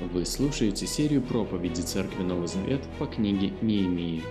[0.00, 4.22] Вы слушаете серию проповеди Церкви Новый Завет по книге Неемии.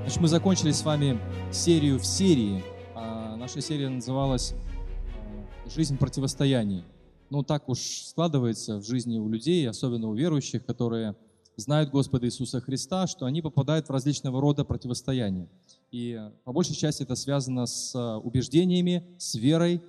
[0.00, 1.20] Значит, мы закончили с вами
[1.52, 2.64] серию в серии.
[2.94, 6.84] А наша серия называлась э, «Жизнь противостояний».
[7.28, 11.14] Ну, так уж складывается в жизни у людей, особенно у верующих, которые
[11.56, 15.50] знают Господа Иисуса Христа, что они попадают в различного рода противостояния.
[15.92, 19.82] И по большей части это связано с э, убеждениями, с верой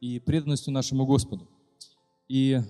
[0.00, 1.48] и преданностью нашему Господу.
[2.28, 2.60] И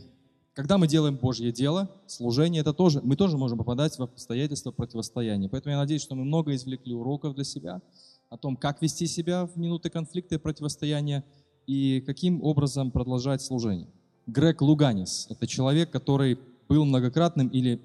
[0.55, 5.49] когда мы делаем Божье дело, служение, это тоже, мы тоже можем попадать в обстоятельства противостояния.
[5.49, 7.83] Поэтому я надеюсь, что мы много извлекли уроков для себя
[8.31, 11.25] о том, как вести себя в минуты конфликта и противостояния
[11.67, 13.89] и каким образом продолжать служение.
[14.27, 17.83] Грег Луганис– это человек, который был многократным или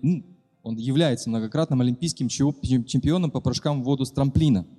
[0.61, 4.65] он является многократным олимпийским чемпионом по прыжкам в воду с трамплина–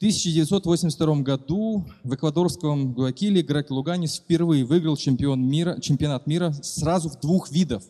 [0.00, 7.20] 1982 году в эквадорском Гуакиле Грег Луганис впервые выиграл чемпион мира, чемпионат мира сразу в
[7.20, 7.82] двух видах,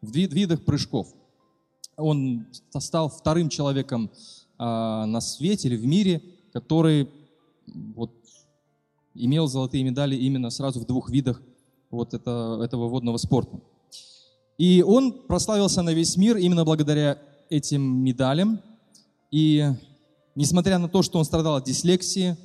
[0.00, 1.08] в видах прыжков.
[1.98, 2.46] Он
[2.78, 4.10] стал вторым человеком
[4.56, 6.22] а, на свете или в мире,
[6.54, 7.10] который
[7.94, 8.12] вот,
[9.12, 11.42] имел золотые медали именно сразу в двух видах
[11.90, 13.60] вот это, этого водного спорта.
[14.56, 17.18] И он прославился на весь мир именно благодаря
[17.50, 18.62] этим медалям.
[19.30, 19.66] И
[20.38, 22.36] Несмотря на то, что он страдал от дислексии,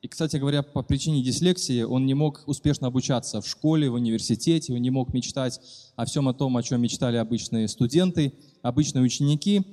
[0.00, 4.72] и, кстати говоря, по причине дислексии он не мог успешно обучаться в школе, в университете,
[4.72, 5.60] он не мог мечтать
[5.94, 9.66] о всем о том, о чем мечтали обычные студенты, обычные ученики.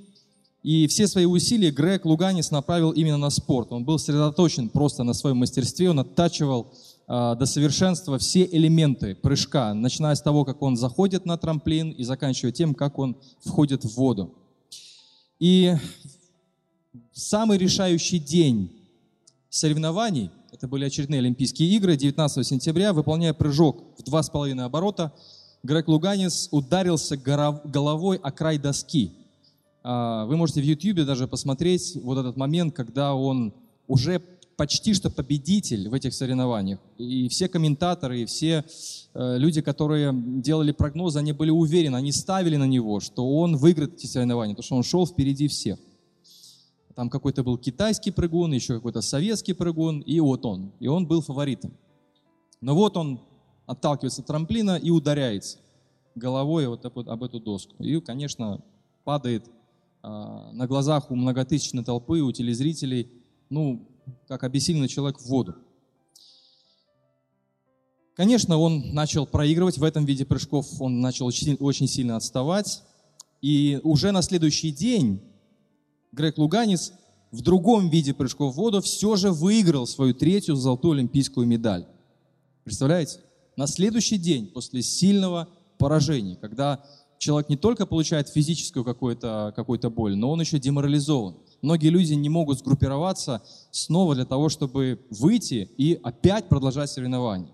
[0.62, 3.72] И все свои усилия Грег Луганис направил именно на спорт.
[3.72, 6.74] Он был сосредоточен просто на своем мастерстве, он оттачивал
[7.08, 12.04] э, до совершенства все элементы прыжка, начиная с того, как он заходит на трамплин и
[12.04, 14.34] заканчивая тем, как он входит в воду.
[15.40, 15.78] И
[17.20, 18.72] самый решающий день
[19.50, 25.14] соревнований, это были очередные Олимпийские игры, 19 сентября, выполняя прыжок в два с половиной оборота,
[25.62, 29.12] Грег Луганис ударился головой о край доски.
[29.84, 33.54] А, вы можете в YouTube даже посмотреть вот этот момент, когда он
[33.88, 34.22] уже
[34.56, 36.80] почти что победитель в этих соревнованиях.
[36.98, 38.66] И все комментаторы, и все
[39.14, 43.96] э, люди, которые делали прогнозы, они были уверены, они ставили на него, что он выиграет
[43.96, 45.80] эти соревнования, потому что он шел впереди всех.
[47.00, 50.74] Там какой-то был китайский прыгун, еще какой-то советский прыгун, и вот он.
[50.82, 51.72] И он был фаворитом.
[52.60, 53.22] Но вот он
[53.66, 55.60] отталкивается от трамплина и ударяется
[56.14, 57.82] головой вот об эту доску.
[57.82, 58.62] И, конечно,
[59.06, 59.50] падает
[60.04, 63.10] а, на глазах у многотысячной толпы, у телезрителей,
[63.50, 63.88] ну,
[64.28, 65.56] как обессиленный человек в воду.
[68.14, 72.84] Конечно, он начал проигрывать в этом виде прыжков, он начал очень, очень сильно отставать.
[73.42, 75.22] И уже на следующий день
[76.12, 76.94] Грег Луганис
[77.32, 81.86] в другом виде прыжков в воду все же выиграл свою третью золотую олимпийскую медаль.
[82.64, 83.20] Представляете?
[83.56, 85.48] На следующий день после сильного
[85.78, 86.84] поражения, когда
[87.20, 91.36] человек не только получает физическую какую-то какую боль, но он еще деморализован.
[91.62, 97.54] Многие люди не могут сгруппироваться снова для того, чтобы выйти и опять продолжать соревнования.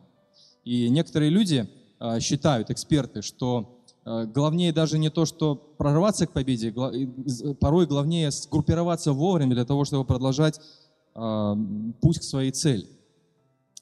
[0.63, 1.67] И некоторые люди
[1.99, 3.75] а, считают, эксперты, что
[4.05, 6.71] главнее даже не то, что прорваться к победе,
[7.59, 10.59] порой главнее сгруппироваться вовремя для того, чтобы продолжать
[11.16, 11.55] э,
[12.01, 12.88] путь к своей цели.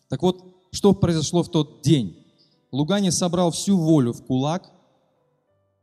[0.07, 2.25] Так вот, что произошло в тот день?
[2.71, 4.71] Лугани собрал всю волю в кулак,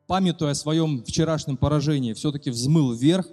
[0.07, 3.29] памятуя о своем вчерашнем поражении, все-таки взмыл вверх,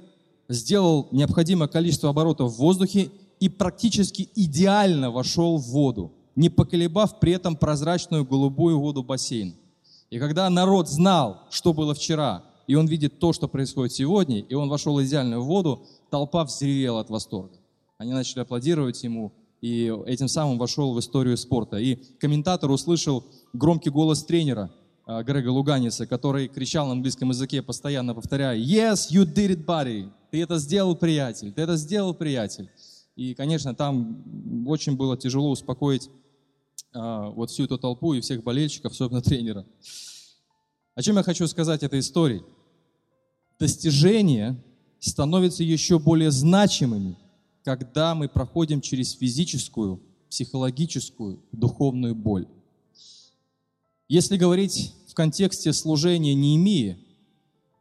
[0.50, 7.32] сделал необходимое количество оборотов в воздухе и практически идеально вошел в воду, не поколебав при
[7.32, 9.54] этом прозрачную голубую воду бассейна.
[10.10, 14.54] И когда народ знал, что было вчера, и он видит то, что происходит сегодня, и
[14.54, 17.58] он вошел в идеальную воду, толпа взревела от восторга.
[17.98, 21.78] Они начали аплодировать ему, и этим самым вошел в историю спорта.
[21.78, 24.72] И комментатор услышал громкий голос тренера
[25.06, 30.10] а, Грега Луганиса, который кричал на английском языке, постоянно повторяя «Yes, you did it, buddy!»
[30.30, 31.52] «Ты это сделал, приятель!
[31.54, 32.70] Ты это сделал, приятель!»
[33.16, 36.10] И, конечно, там очень было тяжело успокоить
[36.94, 39.66] а, вот всю эту толпу и всех болельщиков, особенно тренера.
[40.96, 42.44] О чем я хочу сказать этой историей?
[43.60, 44.64] Достижения
[45.00, 47.18] становятся еще более значимыми,
[47.64, 52.48] когда мы проходим через физическую, психологическую, духовную боль.
[54.08, 56.98] Если говорить в контексте служения Неемии,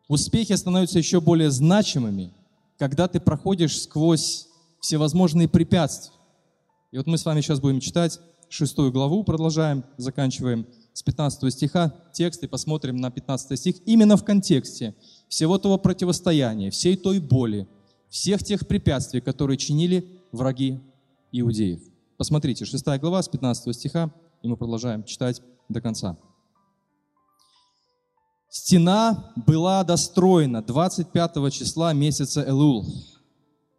[0.08, 2.32] успехи становятся еще более значимыми,
[2.79, 4.49] когда ты проходишь сквозь
[4.81, 6.14] всевозможные препятствия.
[6.93, 11.94] И вот мы с вами сейчас будем читать шестую главу, продолжаем, заканчиваем с 15 стиха
[12.12, 14.94] текст и посмотрим на 15 стих именно в контексте
[15.28, 17.69] всего того противостояния, всей той боли,
[18.08, 20.81] всех тех препятствий, которые чинили враги
[21.32, 21.81] иудеев.
[22.16, 24.10] Посмотрите, 6 глава с 15 стиха,
[24.43, 26.16] и мы продолжаем читать до конца.
[28.48, 32.87] Стена была достроена 25 числа месяца Элул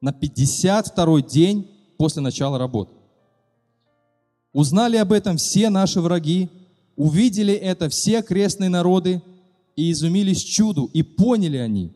[0.01, 1.67] на 52 день
[1.97, 2.96] после начала работы.
[4.53, 6.49] Узнали об этом все наши враги,
[6.95, 9.21] увидели это все крестные народы
[9.75, 11.93] и изумились чуду, и поняли они,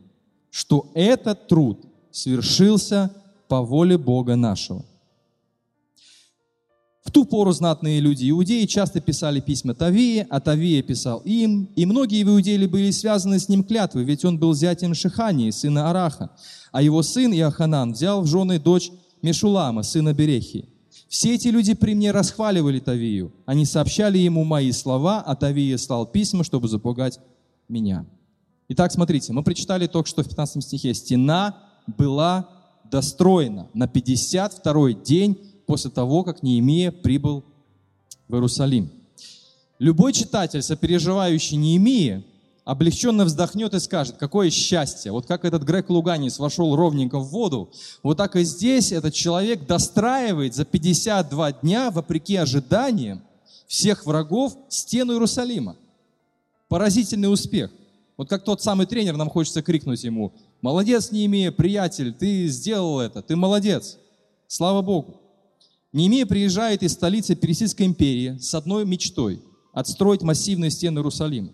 [0.50, 3.10] что этот труд свершился
[3.48, 4.84] по воле Бога нашего.
[7.02, 11.84] В ту пору знатные люди иудеи часто писали письма Тавии, а Тавия писал им, и
[11.84, 16.30] многие в Иудеи были связаны с ним клятвы, ведь он был зятем Шихании, сына Араха,
[16.70, 20.71] а его сын Иоханан взял в жены дочь Мешулама, сына Берехи.
[21.12, 23.34] Все эти люди при мне расхваливали Тавию.
[23.44, 27.20] Они сообщали ему мои слова, а Тавия слал письма, чтобы запугать
[27.68, 28.06] меня.
[28.68, 30.94] Итак, смотрите, мы прочитали только что в 15 стихе.
[30.94, 32.48] Стена была
[32.90, 35.36] достроена на 52 день
[35.66, 37.44] после того, как Неемия прибыл
[38.26, 38.90] в Иерусалим.
[39.78, 42.24] Любой читатель, сопереживающий Неемии,
[42.64, 45.10] облегченно вздохнет и скажет, какое счастье.
[45.12, 47.70] Вот как этот Грег Луганис вошел ровненько в воду,
[48.02, 53.22] вот так и здесь этот человек достраивает за 52 дня, вопреки ожиданиям
[53.66, 55.76] всех врагов, стену Иерусалима.
[56.68, 57.70] Поразительный успех.
[58.16, 63.22] Вот как тот самый тренер, нам хочется крикнуть ему, молодец, Неемия, приятель, ты сделал это,
[63.22, 63.98] ты молодец.
[64.46, 65.20] Слава Богу.
[65.92, 69.42] Неемия приезжает из столицы Персидской империи с одной мечтой–
[69.72, 71.50] отстроить массивные стены Иерусалима.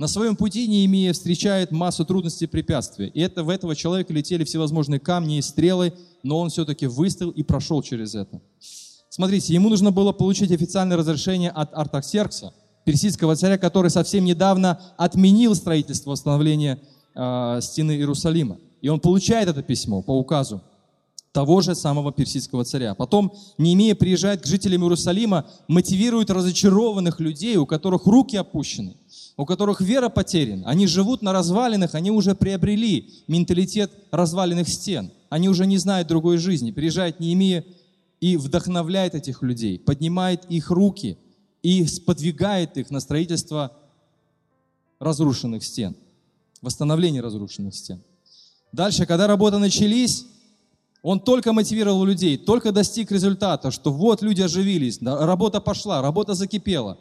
[0.00, 3.08] На своем пути Неемия встречает массу трудностей и препятствий.
[3.08, 5.92] И это, в этого человека летели всевозможные камни и стрелы,
[6.22, 8.40] но он все-таки выстоял и прошел через это.
[9.10, 12.54] Смотрите, ему нужно было получить официальное разрешение от Артаксеркса,
[12.86, 16.78] персидского царя, который совсем недавно отменил строительство восстановления
[17.14, 18.56] э, стены Иерусалима.
[18.80, 20.62] И он получает это письмо по указу
[21.32, 22.94] того же самого персидского царя.
[22.94, 28.96] Потом Неемия приезжает к жителям Иерусалима, мотивирует разочарованных людей, у которых руки опущены,
[29.40, 30.68] у которых вера потеряна.
[30.68, 35.12] Они живут на развалинах, они уже приобрели менталитет разваленных стен.
[35.30, 36.72] Они уже не знают другой жизни.
[36.72, 37.64] Приезжает Неемия
[38.20, 41.16] и вдохновляет этих людей, поднимает их руки
[41.62, 43.74] и сподвигает их на строительство
[44.98, 45.96] разрушенных стен,
[46.60, 48.02] восстановление разрушенных стен.
[48.72, 50.26] Дальше, когда работы начались,
[51.00, 56.98] он только мотивировал людей, только достиг результата, что вот люди оживились, работа пошла, работа закипела.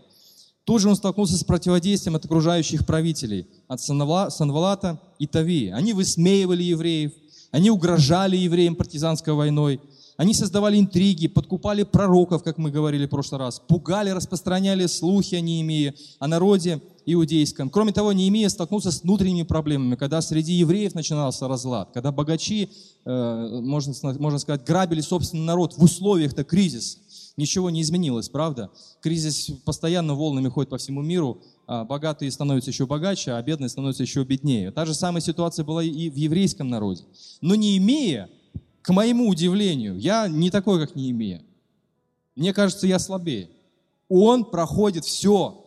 [0.70, 5.72] Тут же он столкнулся с противодействием от окружающих правителей, от Санвалата и Тавии.
[5.72, 7.12] Они высмеивали евреев,
[7.50, 9.82] они угрожали евреям партизанской войной,
[10.16, 15.42] они создавали интриги, подкупали пророков, как мы говорили в прошлый раз, пугали, распространяли слухи о
[15.42, 17.72] Неемии, о народе иудейском.
[17.72, 22.70] Кроме того, Неемия столкнулся с внутренними проблемами, когда среди евреев начинался разлад, когда богачи,
[23.06, 27.00] э, можно, сказать, грабили собственный народ в условиях-то кризиса.
[27.40, 28.70] Ничего не изменилось, правда?
[29.00, 34.04] Кризис постоянно волнами ходит по всему миру, а богатые становятся еще богаче, а бедные становятся
[34.04, 34.72] еще беднее.
[34.72, 37.06] Та же самая ситуация была и в еврейском народе.
[37.40, 38.30] Но Неемия,
[38.82, 41.42] к моему удивлению, я не такой, как Неемия.
[42.36, 43.50] Мне кажется, я слабее.
[44.10, 45.66] Он проходит все,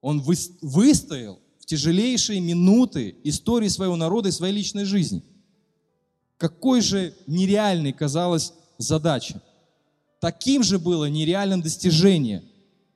[0.00, 5.24] он выстоял в тяжелейшие минуты истории своего народа и своей личной жизни.
[6.38, 9.42] Какой же нереальной казалась задача.
[10.20, 12.44] Таким же было нереальным достижение,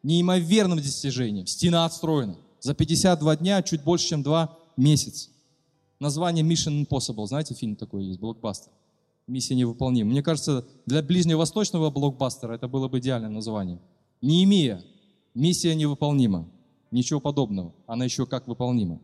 [0.03, 1.47] неимоверным достижением.
[1.47, 2.37] Стена отстроена.
[2.61, 5.31] За 52 дня, чуть больше, чем 2 месяца.
[5.99, 7.27] Название Mission Impossible.
[7.27, 8.71] Знаете, фильм такой есть, блокбастер.
[9.27, 10.11] Миссия невыполнима.
[10.11, 13.81] Мне кажется, для ближневосточного блокбастера это было бы идеальным названием.
[14.21, 14.83] Неемия.
[15.33, 16.47] Миссия невыполнима.
[16.91, 17.73] Ничего подобного.
[17.87, 19.01] Она еще как выполнима.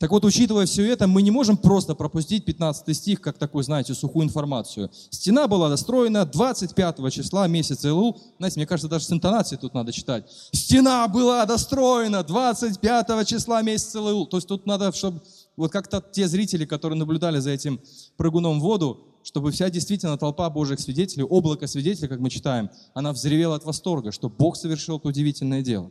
[0.00, 3.92] Так вот, учитывая все это, мы не можем просто пропустить 15 стих, как такую, знаете,
[3.92, 4.90] сухую информацию.
[5.10, 8.18] Стена была достроена 25 числа месяца Илул.
[8.38, 10.24] Знаете, мне кажется, даже с интонацией тут надо читать.
[10.52, 14.26] Стена была достроена 25 числа месяца Илул.
[14.26, 15.20] То есть тут надо, чтобы
[15.58, 17.78] вот как-то те зрители, которые наблюдали за этим
[18.16, 23.12] прыгуном в воду, чтобы вся действительно толпа Божьих свидетелей, облако свидетелей, как мы читаем, она
[23.12, 25.90] взревела от восторга, что Бог совершил это удивительное дело.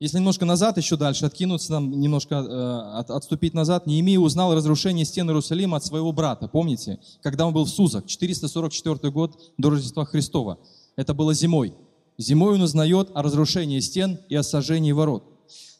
[0.00, 5.04] Если немножко назад, еще дальше откинуться, нам немножко э, от, отступить назад, Неемия узнал разрушение
[5.04, 7.00] стен Иерусалима от своего брата, помните?
[7.20, 10.58] Когда он был в Сузах, 444 год до Рождества Христова.
[10.94, 11.74] Это было зимой.
[12.16, 15.24] Зимой он узнает о разрушении стен и о сожжении ворот.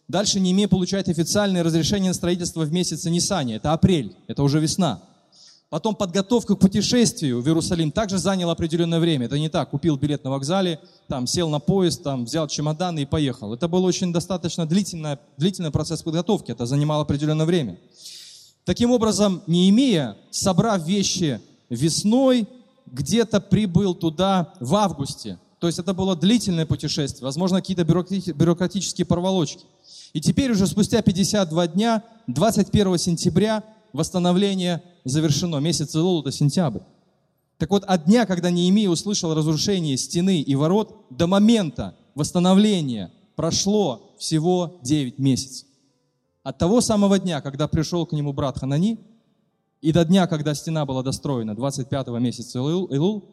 [0.08, 3.56] Дальше Неемия получает официальное разрешение на строительство в месяце Нисане.
[3.56, 5.00] Это апрель, это уже весна.
[5.70, 9.26] Потом подготовка к путешествию в Иерусалим также заняла определенное время.
[9.26, 13.06] Это не так, купил билет на вокзале, там, сел на поезд, там, взял чемоданы и
[13.06, 13.52] поехал.
[13.52, 17.78] Это был очень достаточно длительный, длительный процесс подготовки, это занимало определенное время.
[18.64, 22.48] Таким образом, Неемия, собрав вещи весной,
[22.86, 25.38] где-то прибыл туда в августе.
[25.58, 29.64] То есть это было длительное путешествие, возможно, какие-то бюрократические проволочки.
[30.14, 35.56] И теперь уже спустя 52 дня, 21 сентября, восстановление завершено.
[35.56, 36.80] Месяц Илул– это сентябрь.
[37.58, 44.14] Так вот, от дня, когда Неемия услышал разрушение стены и ворот, до момента восстановления прошло
[44.18, 45.66] всего 9 месяцев.
[46.42, 48.98] От того самого дня, когда пришел к нему брат Ханани,
[49.80, 53.24] и до дня, когда стена была достроена, 25 месяца Илул,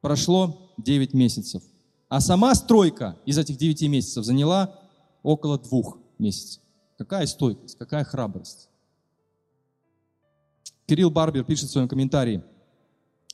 [0.00, 1.62] прошло 9 месяцев.
[2.08, 4.74] А сама стройка из этих 9 месяцев заняла
[5.22, 6.62] около двух месяцев.
[6.96, 8.67] Какая стойкость, какая храбрость.
[10.88, 12.42] Кирилл Барбер пишет в своем комментарии–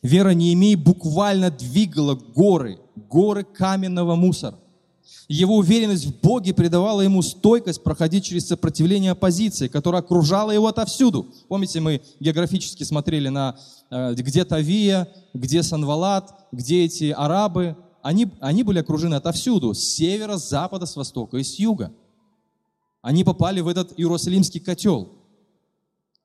[0.05, 4.59] Вера Неемии буквально двигала горы, горы каменного мусора.
[5.29, 11.29] Его уверенность в Боге придавала ему стойкость проходить через сопротивление оппозиции, которая окружала его отовсюду.
[11.49, 13.57] Помните, мы географически смотрели на
[13.91, 17.75] э, где Тавия, где Санвалат, где эти арабы.
[18.03, 21.91] Они, они были окружены отовсюду, с севера, с запада, с востока и с юга.
[23.01, 25.24] Они попали в этот Иерусалимский котел.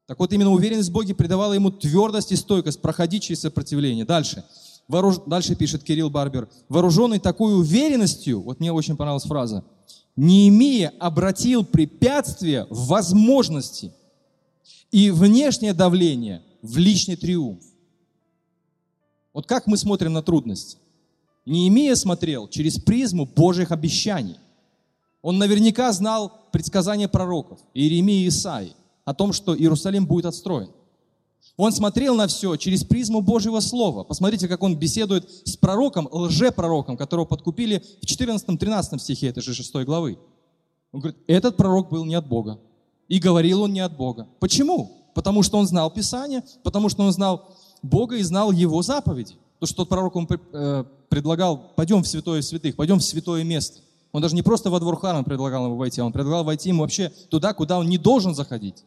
[0.10, 4.06] Так вот, именно уверенность в Боге придавала ему твердость и стойкость проходить через сопротивление.
[4.06, 4.44] Дальше.
[4.88, 5.18] Вооруж...
[5.28, 6.50] Дальше пишет Кирилл Барбер.
[6.68, 9.64] Вооруженный такой уверенностью, вот мне очень понравилась фраза,
[10.16, 13.94] Неемия обратил препятствия в возможности
[14.90, 17.64] и внешнее давление в личный триумф.
[19.32, 20.80] Вот как мы смотрим на трудности?
[21.46, 24.38] Неемия смотрел через призму Божьих обещаний.
[25.22, 28.74] Он наверняка знал предсказания пророков, Иеремии и Исаии
[29.10, 30.70] о том, что Иерусалим будет отстроен.
[31.58, 34.04] Он смотрел на все через призму Божьего Слова.
[34.04, 39.74] Посмотрите, как он беседует с пророком, лжепророком, которого подкупили в 14-13 стихе этой же 6
[39.78, 40.20] главы.
[40.92, 42.60] Он говорит, этот пророк был не от Бога.
[43.08, 44.28] И говорил он не от Бога.
[44.40, 45.10] Почему?
[45.16, 47.50] Потому что он знал Писание, потому что он знал
[47.82, 49.34] Бога и знал Его заповеди.
[49.60, 53.80] То, что тот пророк он э, предлагал, пойдем в святое святых, пойдем в святое место.
[54.12, 56.82] Он даже не просто во двор храма предлагал ему войти, а он предлагал войти ему
[56.82, 58.84] вообще туда, куда он не должен заходить.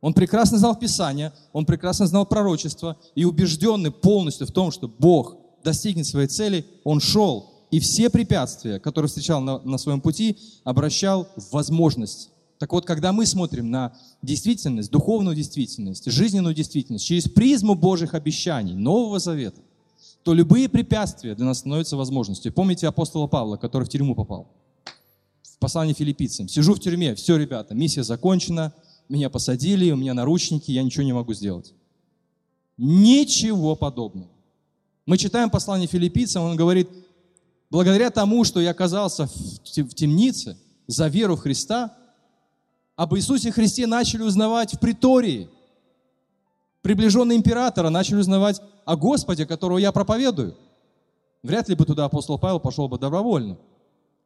[0.00, 5.36] Он прекрасно знал Писание, он прекрасно знал пророчество, и убежденный полностью в том, что Бог
[5.62, 11.28] достигнет своей цели, он шел, и все препятствия, которые встречал на, на своем пути, обращал
[11.36, 12.30] в возможность.
[12.58, 18.74] Так вот, когда мы смотрим на действительность, духовную действительность, жизненную действительность через призму Божьих обещаний,
[18.74, 19.60] Нового Завета,
[20.24, 22.52] то любые препятствия для нас становятся возможностью.
[22.52, 24.48] Помните апостола Павла, который в тюрьму попал?
[25.42, 26.48] В послании филиппийцам.
[26.48, 28.74] Сижу в тюрьме, все, ребята, миссия закончена,
[29.10, 31.74] меня посадили, у меня наручники, я ничего не могу сделать.
[32.78, 34.30] Ничего подобного.
[35.04, 36.88] Мы читаем послание филиппийцам, он говорит,
[37.68, 41.96] благодаря тому, что я оказался в темнице за веру в Христа,
[42.96, 45.48] об Иисусе Христе начали узнавать в притории.
[46.82, 50.56] Приближенные императора начали узнавать о Господе, которого я проповедую.
[51.42, 53.58] Вряд ли бы туда апостол Павел пошел бы добровольно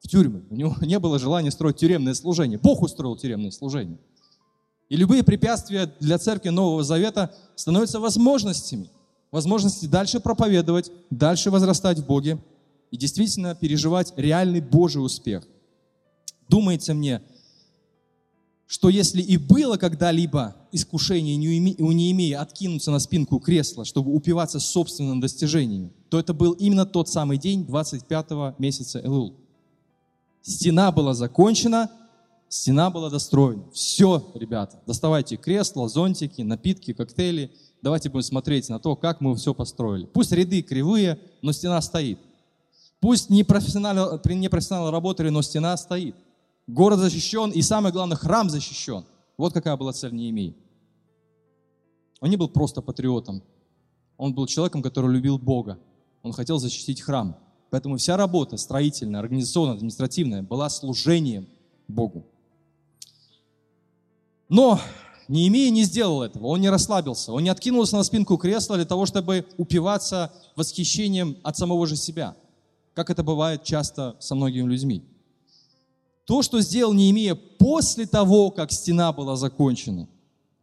[0.00, 0.44] в тюрьмы.
[0.50, 2.58] У него не было желания строить тюремное служение.
[2.58, 3.98] Бог устроил тюремное служение.
[4.88, 8.90] И любые препятствия для церкви Нового Завета становятся возможностями.
[9.30, 12.38] Возможности дальше проповедовать, дальше возрастать в Боге
[12.90, 15.44] и действительно переживать реальный Божий успех.
[16.48, 17.22] Думается мне,
[18.66, 21.36] что если и было когда-либо искушение
[21.78, 27.08] у Неемии откинуться на спинку кресла, чтобы упиваться собственными достижениями, то это был именно тот
[27.08, 29.34] самый день 25 месяца Элул.
[30.42, 31.90] Стена была закончена,
[32.54, 33.64] Стена была достроена.
[33.72, 37.50] Все, ребята, доставайте кресла, зонтики, напитки, коктейли.
[37.82, 40.06] Давайте будем смотреть на то, как мы все построили.
[40.06, 42.20] Пусть ряды кривые, но стена стоит.
[43.00, 46.14] Пусть не профессионалы, не профессионалы работали, но стена стоит.
[46.68, 49.04] Город защищен, и самое главное, храм защищен.
[49.36, 50.54] Вот какая была цель Неемии.
[52.20, 53.42] Он не был просто патриотом.
[54.16, 55.76] Он был человеком, который любил Бога.
[56.22, 57.36] Он хотел защитить храм.
[57.70, 61.48] Поэтому вся работа строительная, организационная, административная была служением
[61.88, 62.26] Богу.
[64.48, 64.80] Но
[65.28, 69.06] Неемия не сделал этого, он не расслабился, он не откинулся на спинку кресла для того,
[69.06, 72.36] чтобы упиваться восхищением от самого же себя,
[72.92, 75.02] как это бывает часто со многими людьми.
[76.26, 80.08] То, что сделал Неемия после того, как стена была закончена,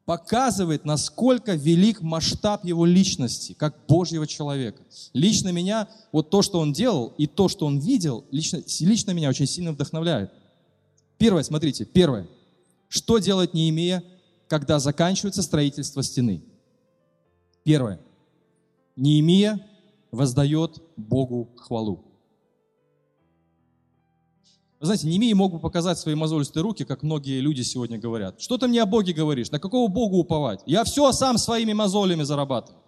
[0.05, 4.81] показывает, насколько велик масштаб его личности, как Божьего человека.
[5.13, 9.29] Лично меня, вот то, что он делал, и то, что он видел, лично, лично меня
[9.29, 10.31] очень сильно вдохновляет.
[11.17, 12.27] Первое, смотрите, первое–
[12.91, 14.03] что делать Неемия,
[14.49, 16.43] когда заканчивается строительство стены?
[17.63, 18.01] Первое.
[18.97, 19.65] Неемия
[20.11, 22.03] воздает Богу хвалу.
[24.81, 28.41] Вы знаете, Неемия мог бы показать свои мозолистые руки, как многие люди сегодня говорят.
[28.41, 29.51] Что ты мне о Боге говоришь?
[29.51, 30.59] На какого Богу уповать?
[30.65, 32.83] Я все сам своими мозолями зарабатываю.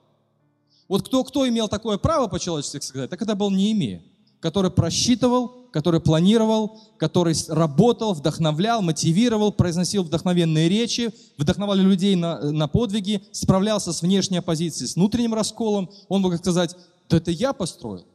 [0.89, 4.03] Вот кто, кто имел такое право по-человечески сказать, так это был Неемия.
[4.43, 12.67] Который просчитывал, который планировал, который работал, вдохновлял, мотивировал, произносил вдохновенные речи, вдохновлял людей на, на
[12.67, 15.89] подвиги, справлялся с внешней оппозицией, с внутренним расколом.
[16.09, 16.75] Он мог сказать,
[17.07, 18.05] да это я построил,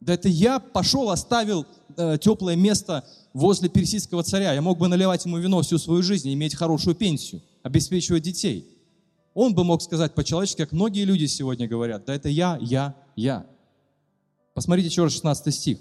[0.00, 1.64] да это я пошел, оставил
[1.96, 4.54] э, теплое место возле персидского царя.
[4.54, 8.66] Я мог бы наливать ему вино всю свою жизнь, иметь хорошую пенсию, обеспечивать детей.
[9.32, 13.46] Он бы мог сказать по-человечески, как многие люди сегодня говорят, да это я, я, я.
[14.58, 15.78] Посмотрите еще раз 16 стих.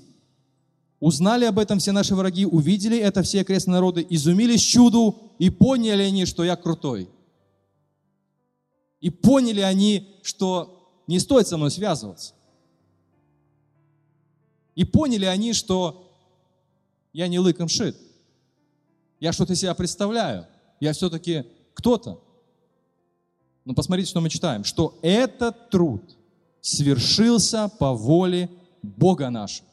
[1.00, 6.04] Узнали об этом все наши враги, увидели это все окрестные народы, изумились чуду и поняли
[6.04, 7.10] они, что я крутой.
[9.00, 12.36] И поняли они, что не стоит со мной связываться.
[14.76, 16.14] И поняли они, что
[17.14, 17.98] я не лыком шит.
[19.20, 20.46] Я что-то себя представляю.
[20.80, 22.22] Я все-таки кто-то.
[23.66, 24.64] Но посмотрите, что мы читаем.
[24.64, 26.16] Что этот труд
[26.62, 28.52] свершился по воле
[28.96, 29.68] Бога нашего.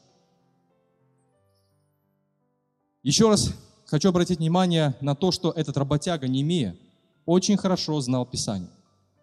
[3.03, 3.53] Еще раз
[3.85, 6.75] хочу обратить внимание на то, что этот работяга Немия
[7.25, 8.69] очень хорошо знал Писание,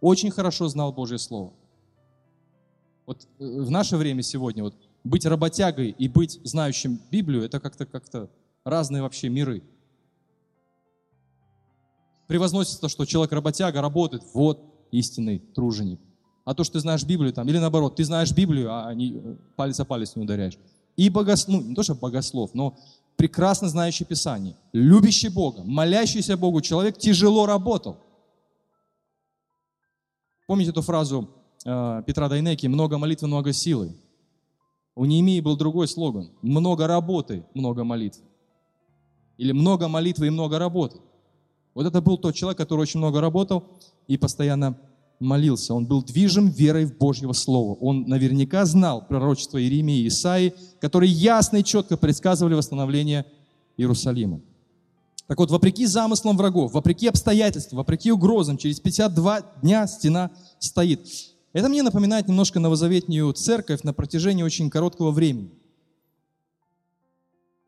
[0.01, 1.53] очень хорошо знал Божье Слово.
[3.07, 7.87] Вот э, в наше время сегодня вот быть работягой и быть знающим Библию, это как-то
[7.87, 8.05] как
[8.65, 9.63] разные вообще миры.
[12.29, 16.01] Превозносится то, что человек работяга работает, вот истинный труженик.
[16.45, 19.37] А то, что ты знаешь Библию там, или наоборот, ты знаешь Библию, а не, э,
[19.55, 20.59] палец о палец не ударяешь.
[20.97, 22.77] И богослов, ну не то, что богослов, но
[23.17, 27.99] прекрасно знающий Писание, любящий Бога, молящийся Богу человек тяжело работал.
[30.47, 31.31] Помните эту фразу
[31.65, 33.97] э, Петра Дайнеки «много молитвы, много силы».
[34.95, 38.25] У Неемии был другой слоган «много работы, много молитвы».
[39.39, 40.99] Или «много молитвы и много работы».
[41.75, 43.65] Вот это был тот человек, который очень много работал
[44.09, 44.79] и постоянно
[45.23, 45.75] молился.
[45.75, 47.75] Он был движим верой в Божьего Слова.
[47.81, 53.25] Он наверняка знал пророчество Иеремии и Исаии, которые ясно и четко предсказывали восстановление
[53.77, 54.41] Иерусалима.
[55.27, 61.07] Так вот, вопреки замыслам врагов, вопреки обстоятельствам, вопреки угрозам, через 52 дня стена стоит.
[61.53, 65.51] Это мне напоминает немножко новозаветнюю церковь на протяжении очень короткого времени.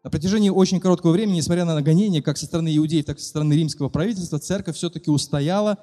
[0.03, 3.29] На протяжении очень короткого времени, несмотря на гонения как со стороны иудеев, так и со
[3.29, 5.79] стороны римского правительства, церковь все-таки устояла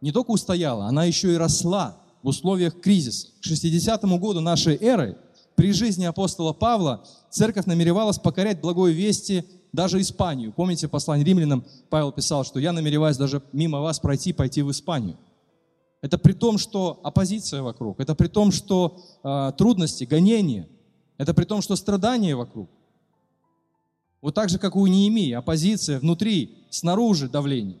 [0.00, 3.28] не только устояла, она еще и росла в условиях кризиса.
[3.40, 5.18] К 60 году нашей эры,
[5.54, 10.52] при жизни апостола Павла, церковь намеревалась покорять благой вести даже Испанию.
[10.52, 15.16] Помните, послание римлянам Павел писал, что я намереваюсь даже мимо вас пройти, пойти в Испанию.
[16.00, 20.68] Это при том, что оппозиция вокруг, это при том, что э, трудности, гонения,
[21.16, 22.70] это при том, что страдания вокруг.
[24.22, 27.78] Вот так же, как у Неемии, оппозиция внутри, снаружи давление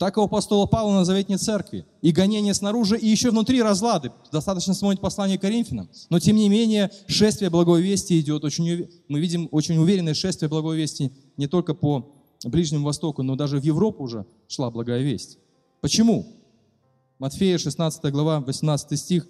[0.00, 1.84] так и у апостола Павла на Заветной Церкви.
[2.00, 4.12] И гонения снаружи, и еще внутри разлады.
[4.32, 5.90] Достаточно смотреть послание Коринфянам.
[6.08, 8.88] Но тем не менее, шествие Благой Вести идет очень...
[9.08, 13.62] Мы видим очень уверенное шествие Благой Вести не только по Ближнему Востоку, но даже в
[13.62, 15.36] Европу уже шла Благая Весть.
[15.82, 16.26] Почему?
[17.18, 19.28] Матфея 16 глава, 18 стих.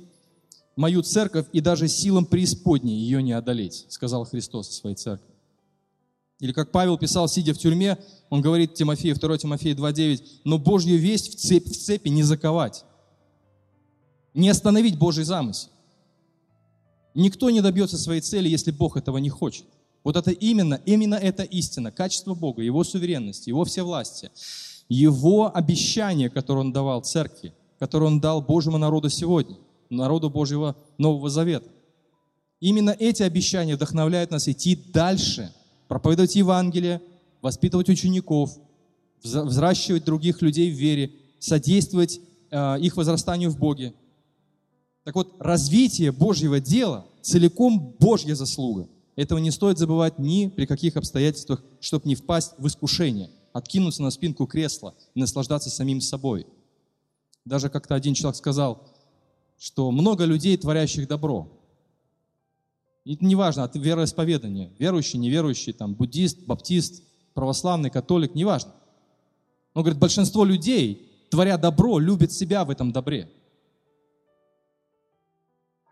[0.76, 5.29] «Мою церковь и даже силам преисподней ее не одолеть», сказал Христос о своей церкви.
[6.40, 7.98] Или как Павел писал, сидя в тюрьме,
[8.30, 12.84] он говорит Тимофею, 2 Тимофея 2.9, но Божью весть в цепь, в цепи не заковать,
[14.32, 15.68] не остановить Божий замысел.
[17.14, 19.66] Никто не добьется своей цели, если Бог этого не хочет.
[20.02, 24.30] Вот это именно, именно это истина, качество Бога, Его суверенность, Его всевластие,
[24.88, 29.58] Его обещание, которое Он давал церкви, которое Он дал Божьему народу сегодня,
[29.90, 31.68] народу Божьего Нового Завета.
[32.60, 35.52] Именно эти обещания вдохновляют нас идти дальше–
[35.90, 37.02] проповедовать Евангелие,
[37.42, 38.56] воспитывать учеников,
[39.24, 42.20] взращивать других людей в вере, содействовать
[42.52, 43.92] э, их возрастанию в Боге.
[45.02, 48.88] Так вот, развитие Божьего дела целиком Божья заслуга.
[49.16, 54.12] Этого не стоит забывать ни при каких обстоятельствах, чтобы не впасть в искушение, откинуться на
[54.12, 56.46] спинку кресла и наслаждаться самим собой.
[57.44, 58.86] Даже как-то один человек сказал,
[59.58, 61.48] что много людей, творящих добро,
[63.04, 64.72] и это не важно, от вероисповедания.
[64.78, 67.02] Верующий, неверующий, там, буддист, баптист,
[67.34, 68.72] православный, католик, неважно.
[69.74, 73.30] Он говорит, большинство людей, творя добро, любят себя в этом добре.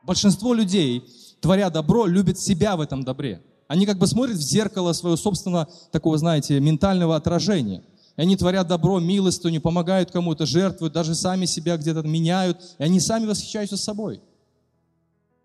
[0.03, 1.05] Большинство людей,
[1.41, 3.43] творя добро, любят себя в этом добре.
[3.69, 7.85] Они как бы смотрят в зеркало своего собственного, такого, знаете, ментального отражения.
[8.17, 12.61] И они творят добро, милостыню, помогают кому-то, жертвуют, даже сами себя где-то меняют.
[12.79, 14.21] И они сами восхищаются собой.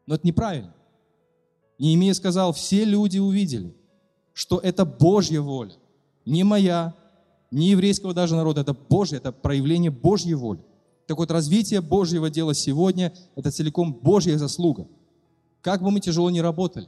[0.08, 0.73] Но это неправильно.
[1.80, 3.76] Неемия сказал, все люди увидели,
[4.34, 5.74] что это Божья воля,
[6.26, 6.94] не моя,
[7.52, 10.60] не еврейского даже народа, это Божья, это проявление Божьей воли.
[11.08, 14.88] Так вот, развитие Божьего дела сегодня– это целиком Божья заслуга.
[15.62, 16.88] Как бы мы тяжело ни работали,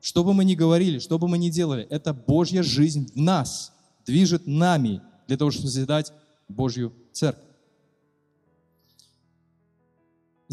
[0.00, 3.72] что бы мы ни говорили, что бы мы ни делали, это Божья жизнь в нас,
[4.06, 6.12] движет нами для того, чтобы созидать
[6.48, 7.43] Божью церковь.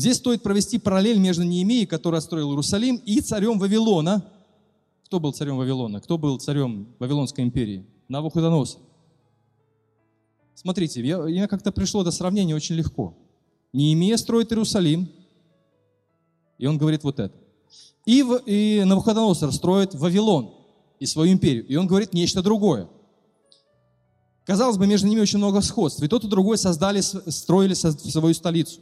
[0.01, 4.25] Здесь стоит провести параллель между Неемией, который строил Иерусалим, и царем Вавилона.
[5.05, 6.01] Кто был царем Вавилона?
[6.01, 7.85] Кто был царем Вавилонской империи?
[8.07, 8.81] Навуходоносор.
[10.55, 13.15] Смотрите, я, я как-то пришло до сравнения очень легко.
[13.73, 15.07] Неемия строит Иерусалим,
[16.57, 17.37] и он говорит вот это.
[18.07, 20.51] И, в, и Навуходоносор строит Вавилон
[20.99, 22.89] и свою империю, и он говорит нечто другое.
[24.45, 26.01] Казалось бы, между ними очень много сходств.
[26.01, 28.81] И тот и другой создали, строили свою столицу.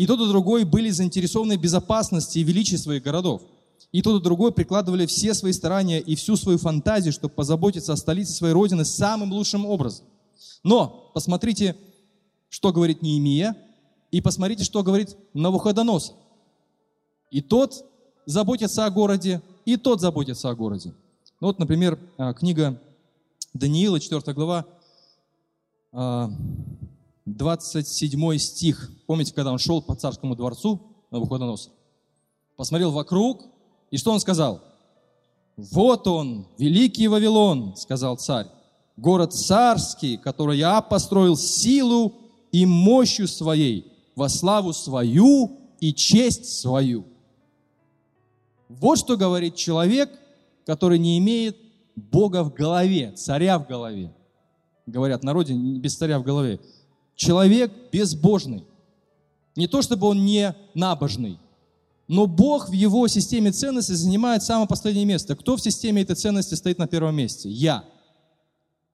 [0.00, 3.42] И тот и другой были заинтересованы в безопасности и величии своих городов.
[3.92, 7.98] И тот и другой прикладывали все свои старания и всю свою фантазию, чтобы позаботиться о
[7.98, 10.06] столице своей родины самым лучшим образом.
[10.64, 11.76] Но посмотрите,
[12.48, 13.54] что говорит Неемия,
[14.10, 16.16] и посмотрите, что говорит Навуходоносор.
[17.30, 17.84] И тот
[18.24, 20.94] заботится о городе, и тот заботится о городе.
[21.42, 22.80] Ну вот, например, а, книга
[23.52, 24.64] Даниила, 4 глава,
[27.36, 28.90] 27 а, стих.
[29.06, 31.72] Помните, когда он шел по царскому дворцу на Навуходоносор?
[32.56, 33.44] Посмотрел вокруг,
[33.90, 34.62] и что он сказал?
[35.56, 38.46] «Вот он, великий Вавилон»,— сказал царь,
[38.96, 42.14] «город царский, который я построил силу
[42.50, 47.04] и мощью своей, во славу свою и честь свою».
[48.68, 50.10] Вот что говорит человек,
[50.64, 51.56] который не имеет
[51.96, 54.14] Бога в голове, царя в голове.
[54.86, 56.60] Говорят, народе без царя в голове.
[57.20, 58.64] Человек безбожный.
[59.54, 61.38] Не то чтобы он не набожный,
[62.08, 65.36] но Бог в его системе ценностей занимает самое последнее место.
[65.36, 67.50] Кто в системе этой ценности стоит на первом месте?
[67.50, 67.84] Я.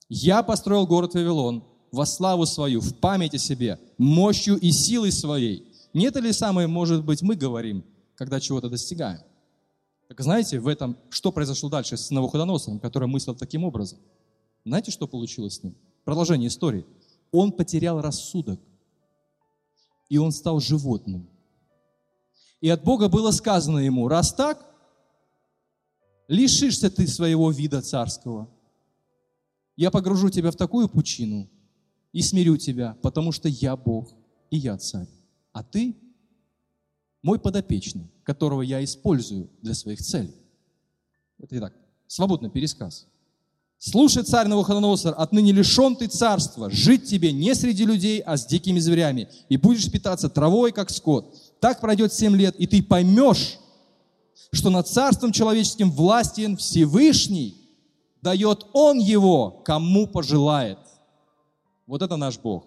[0.08, 1.62] Я построил город Вавилон
[1.92, 5.64] во славу свою, в память о себе, мощью и силой своей.
[5.94, 7.84] Не это ли самое, может быть, мы говорим,
[8.16, 9.20] когда чего-то достигаем?
[10.08, 14.00] Так знаете, в этом, что произошло дальше с Навуходоносором, который мыслил таким образом?
[14.64, 15.76] Знаете, что получилось с ним?
[16.04, 16.84] Продолжение истории.
[17.32, 18.60] Он потерял рассудок,
[20.08, 21.28] и он стал животным.
[22.60, 24.64] И от Бога было сказано ему, раз так,
[26.28, 28.48] лишишься ты своего вида царского.
[29.76, 31.50] Я погружу тебя в такую пучину
[32.12, 34.14] и смирю тебя, потому что я Бог
[34.50, 35.08] и я царь.
[35.52, 35.96] А ты
[37.22, 40.34] мой подопечный, которого я использую для своих целей.
[41.38, 41.74] Это итак,
[42.06, 43.06] свободный пересказ.
[43.78, 48.78] Слушай, царь Навуходоносор, отныне лишен ты царства, жить тебе не среди людей, а с дикими
[48.78, 51.36] зверями, и будешь питаться травой, как скот.
[51.60, 53.58] Так пройдет семь лет, и ты поймешь,
[54.52, 57.56] что над царством человеческим властен Всевышний,
[58.22, 60.78] дает Он его, кому пожелает.
[61.86, 62.66] Вот это наш Бог.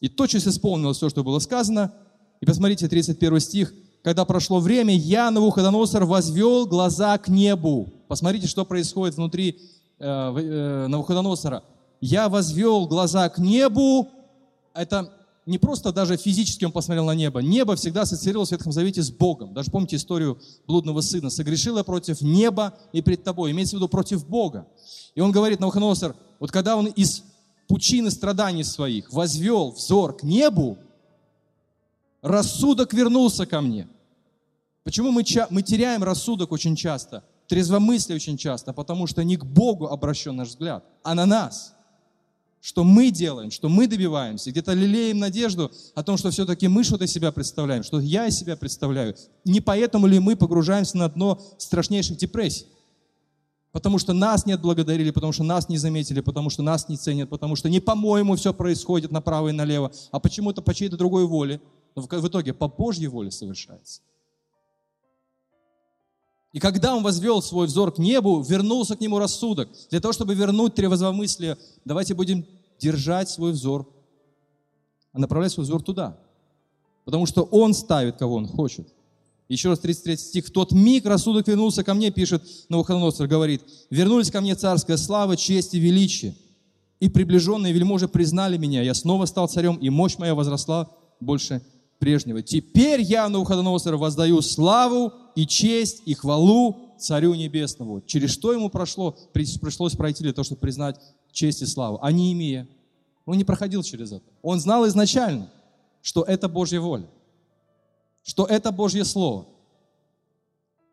[0.00, 1.92] И тотчас исполнилось все, что было сказано,
[2.40, 3.74] и посмотрите, 31 стих.
[4.02, 7.88] «Когда прошло время, я, Навуходоносор, возвел глаза к небу».
[8.06, 9.60] Посмотрите, что происходит внутри
[10.04, 11.64] Навуходоносора.
[12.00, 14.08] «Я возвел глаза к небу».
[14.74, 15.12] Это
[15.46, 17.40] не просто даже физически он посмотрел на небо.
[17.40, 19.54] Небо всегда ассоциировалось в Ветхом Завете с Богом.
[19.54, 21.30] Даже помните историю блудного сына.
[21.30, 23.52] «Согрешила против неба и пред тобой».
[23.52, 24.66] Имеется в виду против Бога.
[25.14, 27.22] И он говорит, Навуходоносор, вот когда он из
[27.68, 30.76] пучины страданий своих возвел взор к небу,
[32.20, 33.88] рассудок вернулся ко мне.
[34.82, 38.72] Почему мы, мы теряем рассудок очень часто, трезвомыслие очень часто?
[38.72, 41.74] Потому что не к Богу обращен наш взгляд, а на нас.
[42.60, 47.06] Что мы делаем, что мы добиваемся, где-то лелеем надежду о том, что все-таки мы что-то
[47.06, 49.14] себя представляем, что я из себя представляю.
[49.44, 52.66] Не поэтому ли мы погружаемся на дно страшнейших депрессий?
[53.70, 57.28] Потому что нас не отблагодарили, потому что нас не заметили, потому что нас не ценят,
[57.28, 61.60] потому что не по-моему все происходит направо и налево, а почему-то по чьей-то другой воле
[61.94, 64.02] но в итоге по Божьей воле совершается.
[66.54, 69.68] И когда он возвел свой взор к небу, вернулся к нему рассудок.
[69.90, 72.46] Для того, чтобы вернуть трезвомыслие, давайте будем
[72.78, 73.92] держать свой взор,
[75.12, 76.16] а направлять свой взор туда.
[77.04, 78.86] Потому что он ставит, кого он хочет.
[79.48, 80.46] Еще раз 33 стих.
[80.46, 85.36] В тот миг рассудок вернулся ко мне, пишет Навуходоносор, говорит, вернулись ко мне царская слава,
[85.36, 86.36] честь и величие.
[87.00, 88.80] И приближенные вельможи признали меня.
[88.80, 90.88] Я снова стал царем, и мощь моя возросла
[91.18, 91.62] больше
[91.98, 92.42] прежнего.
[92.42, 98.00] Теперь я, Навуходоносор, воздаю славу и честь и хвалу Царю Небесному.
[98.00, 101.00] Через что ему прошло, пришлось пройти для того, чтобы признать
[101.32, 101.98] честь и славу?
[102.02, 102.68] А не имея.
[103.26, 104.24] Он не проходил через это.
[104.42, 105.50] Он знал изначально,
[106.02, 107.06] что это Божья воля,
[108.22, 109.46] что это Божье Слово.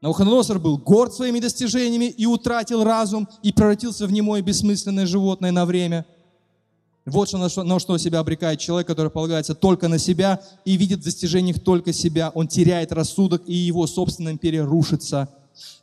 [0.02, 5.66] Навуходоносор был горд своими достижениями и утратил разум, и превратился в немое бессмысленное животное на
[5.66, 6.06] время–
[7.06, 11.04] вот что, на, что, себя обрекает человек, который полагается только на себя и видит в
[11.04, 12.32] достижениях только себя.
[12.36, 15.30] Он теряет рассудок, и его собственная империя рушится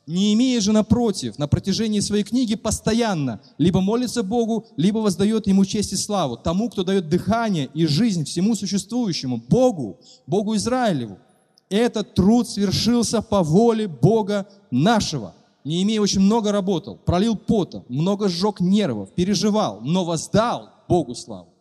[0.08, 5.92] Неемия же, напротив, на протяжении своей книги постоянно либо молится Богу, либо воздает Ему честь
[5.92, 11.18] и славу, тому, кто дает дыхание и жизнь всему существующему, Богу, Богу Израилеву.
[11.68, 15.34] Этот труд свершился по воле Бога нашего.
[15.64, 21.52] Неемия очень много работал, пролил пота, много сжег нервов, переживал, но воздал Богу славу.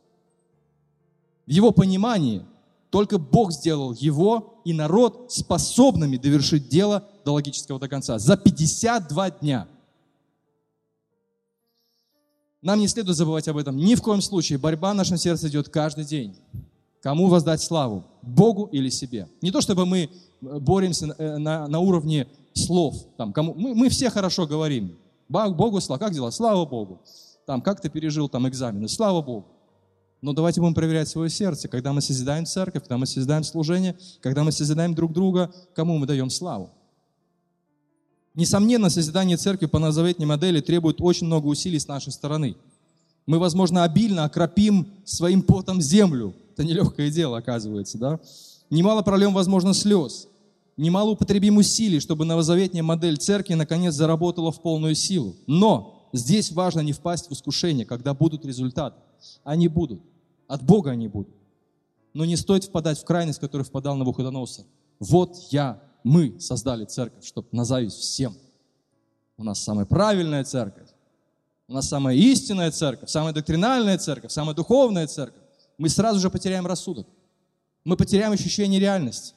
[1.45, 2.45] В его понимании
[2.89, 8.17] только Бог сделал его и народ способными довершить дело до логического до конца.
[8.19, 9.67] За 52 дня.
[12.61, 13.77] Нам не следует забывать об этом.
[13.77, 14.57] Ни в коем случае.
[14.57, 16.35] Борьба в нашем сердце идет каждый день.
[17.01, 18.03] Кому воздать славу?
[18.21, 19.29] Богу или себе?
[19.41, 20.09] Не то, чтобы мы
[20.41, 22.95] боремся э, на, на уровне слов.
[23.15, 24.97] Там, кому, мы, мы все хорошо говорим.
[25.29, 25.99] Богу слава.
[25.99, 26.31] Как дела?
[26.31, 26.99] Слава Богу.
[27.47, 28.89] Там, как ты пережил там экзамены?
[28.89, 29.45] Слава Богу.
[30.21, 34.43] Но давайте будем проверять свое сердце, когда мы созидаем церковь, когда мы созидаем служение, когда
[34.43, 36.71] мы созидаем друг друга, кому мы даем славу.
[38.35, 42.57] Несомненно, созидание церкви по назаветней модели требует очень много усилий с нашей стороны.
[43.25, 46.35] Мы, возможно, обильно окропим своим потом землю.
[46.51, 48.19] Это нелегкое дело, оказывается, да?
[48.69, 50.27] Немало прольем, возможно, слез.
[50.75, 55.37] Немало употребим усилий, чтобы новозаветняя модель церкви наконец заработала в полную силу.
[55.47, 58.97] Но здесь важно не впасть в искушение, когда будут результаты.
[59.43, 60.01] Они будут.
[60.47, 61.35] От Бога они будут.
[62.13, 64.65] Но не стоит впадать в крайность, в которую впадал на Навуходоносор.
[64.99, 68.35] Вот я, мы создали церковь, чтобы на зависть всем.
[69.37, 70.89] У нас самая правильная церковь.
[71.67, 75.43] У нас самая истинная церковь, самая доктринальная церковь, самая духовная церковь.
[75.77, 77.07] Мы сразу же потеряем рассудок.
[77.83, 79.33] Мы потеряем ощущение реальности.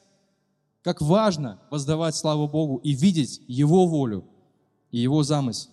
[0.83, 4.25] Как важно воздавать славу Богу и видеть Его волю
[4.91, 5.71] и Его замысел.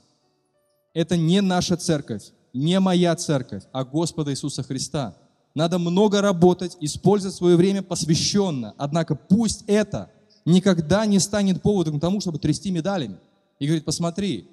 [0.98, 5.16] Это не наша церковь, не моя церковь, а Господа Иисуса Христа.
[5.54, 8.74] Надо много работать, использовать свое время посвященно.
[8.80, 10.10] Однако пусть это
[10.44, 13.20] никогда не станет поводом к тому, чтобы трясти медалями.
[13.60, 14.50] И говорить, посмотри,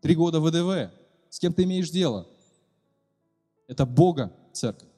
[0.00, 0.92] три года ВДВ,
[1.30, 2.26] с кем ты имеешь дело?
[3.68, 4.88] Это Бога церковь.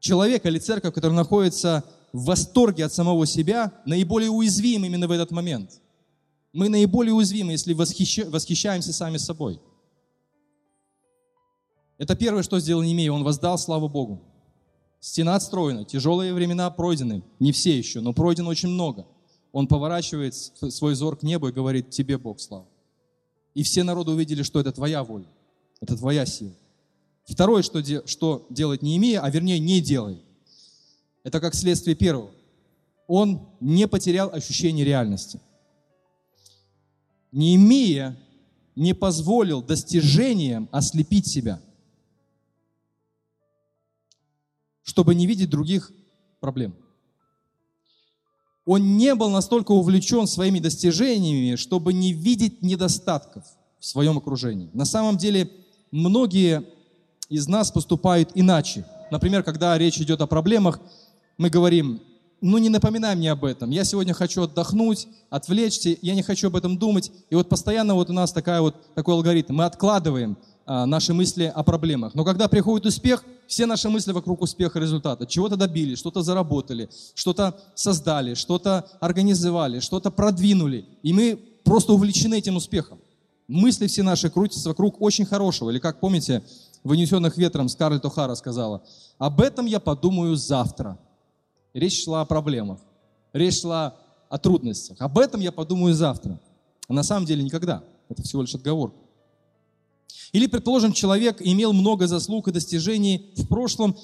[0.00, 5.30] Человек или церковь, который находится в восторге от самого себя, наиболее уязвим именно в этот
[5.30, 5.80] момент.
[6.56, 9.60] Мы наиболее уязвимы, если восхищаемся сами собой.
[11.98, 13.10] Это первое, что сделал Немей.
[13.10, 14.22] Он воздал славу Богу.
[14.98, 17.22] Стена отстроена, тяжелые времена пройдены.
[17.40, 19.06] Не все еще, но пройдено очень много.
[19.52, 22.66] Он поворачивает свой взор к небу и говорит, тебе Бог слава.
[23.52, 25.28] И все народы увидели, что это твоя воля,
[25.82, 26.54] это твоя сила.
[27.26, 30.22] Второе, что, де, что делать Неемия, а вернее не делай,
[31.22, 32.30] это как следствие первого.
[33.06, 35.38] Он не потерял ощущение реальности.
[37.32, 38.16] Неемия
[38.74, 41.60] не позволил достижениям ослепить себя.
[44.86, 45.92] чтобы не видеть других
[46.40, 46.74] проблем.
[48.64, 53.44] Он не был настолько увлечен своими достижениями, чтобы не видеть недостатков
[53.80, 54.70] в своем окружении.
[54.72, 55.50] На самом деле,
[55.90, 56.64] многие
[57.28, 58.86] из нас поступают иначе.
[59.10, 60.80] Например, когда речь идет о проблемах,
[61.36, 62.00] мы говорим,
[62.40, 66.56] ну не напоминай мне об этом, я сегодня хочу отдохнуть, отвлечься, я не хочу об
[66.56, 67.10] этом думать.
[67.30, 71.50] И вот постоянно вот у нас такая вот, такой алгоритм, мы откладываем а, наши мысли
[71.54, 72.14] о проблемах.
[72.14, 75.26] Но когда приходит успех, все наши мысли вокруг успеха, результата.
[75.26, 80.84] Чего-то добились, что-то заработали, что-то создали, что-то организовали, что-то продвинули.
[81.02, 82.98] И мы просто увлечены этим успехом.
[83.48, 85.70] Мысли все наши крутятся вокруг очень хорошего.
[85.70, 86.42] Или как помните,
[86.82, 88.82] «Вынесенных ветром» Скарлетт О'Хара сказала,
[89.18, 90.98] «Об этом я подумаю завтра».
[91.76, 92.78] Речь шла о проблемах.
[93.34, 93.98] Речь шла
[94.30, 94.98] о трудностях.
[94.98, 96.40] Об этом я подумаю завтра.
[96.88, 97.84] А на самом деле никогда.
[98.08, 98.96] Это всего лишь отговорка.
[100.32, 103.94] Или, предположим, человек имел много заслуг и достижений в прошлом,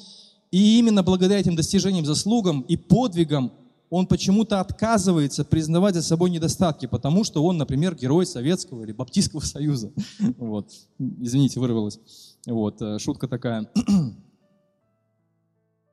[0.50, 3.50] и именно благодаря этим достижениям, заслугам и подвигам
[3.88, 9.40] он почему-то отказывается признавать за собой недостатки, потому что он, например, герой Советского или Баптистского
[9.40, 9.92] Союза.
[10.36, 10.70] Вот.
[10.98, 11.98] Извините, вырвалась.
[12.46, 13.70] Вот, э, шутка такая.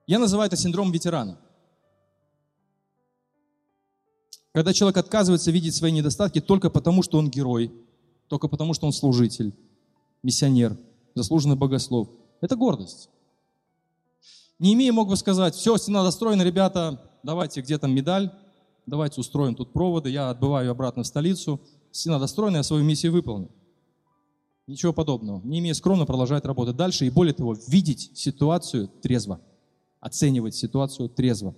[0.07, 1.39] Я называю это синдром ветерана.
[4.51, 7.71] Когда человек отказывается видеть свои недостатки только потому, что он герой,
[8.27, 9.53] только потому, что он служитель,
[10.23, 10.77] миссионер,
[11.15, 12.09] заслуженный богослов.
[12.41, 13.09] Это гордость.
[14.57, 18.31] Не имея мог бы сказать, все, стена достроена, ребята, давайте где там медаль,
[18.85, 23.51] давайте устроим тут проводы, я отбываю обратно в столицу, стена достроена, я свою миссию выполнил.
[24.67, 25.41] Ничего подобного.
[25.43, 29.41] Не имея скромно продолжать работать дальше и более того, видеть ситуацию трезво,
[29.99, 31.55] оценивать ситуацию трезво.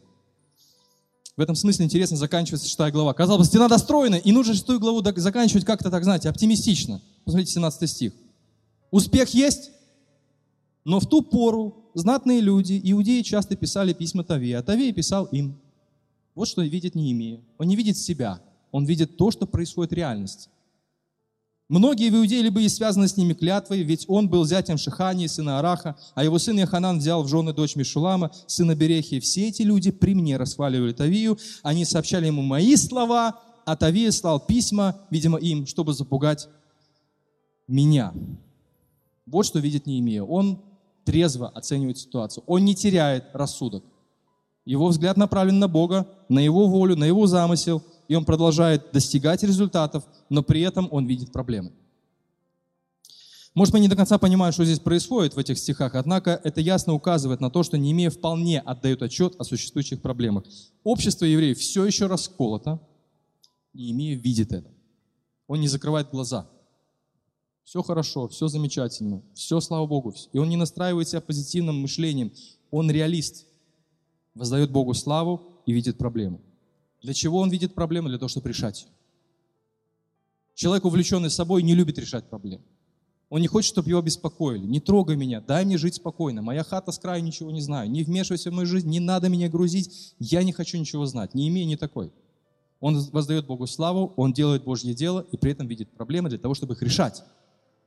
[1.37, 3.13] В этом смысле интересно заканчивается шестая глава.
[3.13, 7.01] Казалось бы, стена достроена, и нужно шестую главу заканчивать как-то так, знаете, оптимистично.
[7.23, 8.13] Посмотрите, 17 стих.
[8.91, 9.71] Успех есть,
[10.83, 15.57] но в ту пору знатные люди, иудеи часто писали письма Таве, а Тавей писал им.
[16.35, 17.39] Вот что видит Неемия.
[17.57, 18.41] Он не видит себя,
[18.71, 20.49] Он видит то, что происходит в реальности.
[21.71, 25.95] Многие в Иудее были связаны с ними клятвой, ведь он был зятем Шихани, сына Араха,
[26.15, 29.21] а его сын Яханан взял в жены дочь Мишулама, сына Берехи.
[29.21, 34.41] Все эти люди при мне расхваливали Тавию, они сообщали ему мои слова, а Тавия слал
[34.41, 36.49] письма, видимо, им, чтобы запугать
[37.69, 38.11] меня.
[39.25, 40.23] Вот что видит Неемия.
[40.23, 40.61] Он
[41.05, 42.43] трезво оценивает ситуацию.
[42.47, 43.85] Он не теряет рассудок.
[44.65, 47.81] Его взгляд направлен на Бога, на Его волю, на Его замысел,
[48.11, 51.71] и он продолжает достигать результатов, но при этом он видит проблемы.
[53.53, 56.93] Может, мы не до конца понимаем, что здесь происходит в этих стихах, однако это ясно
[56.93, 60.43] указывает на то, что Неемия вполне отдает отчет о существующих проблемах.
[60.83, 62.81] Общество евреев все еще расколото,
[63.71, 64.69] Неемия видит это.
[65.47, 66.49] Он не закрывает глаза.
[67.63, 70.13] Все хорошо, все замечательно, все, слава Богу.
[70.33, 72.33] И он не настраивает себя позитивным мышлением.
[72.71, 73.47] Он реалист
[74.33, 76.41] воздает Богу славу и видит проблему.
[77.01, 78.09] Для чего он видит проблему?
[78.09, 78.87] Для того, чтобы решать.
[80.53, 82.63] Человек, увлеченный собой, не любит решать проблемы.
[83.29, 84.65] Он не хочет, чтобы его беспокоили.
[84.65, 86.41] Не трогай меня, дай мне жить спокойно.
[86.41, 87.89] Моя хата с краю, ничего не знаю.
[87.89, 90.15] Не вмешивайся в мою жизнь, не надо меня грузить.
[90.19, 92.11] Я не хочу ничего знать, не имею ни такой.
[92.81, 96.55] Он воздает Богу славу, он делает Божье дело и при этом видит проблемы для того,
[96.55, 97.23] чтобы их решать.